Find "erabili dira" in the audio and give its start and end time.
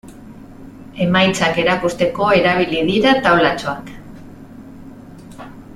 2.39-3.13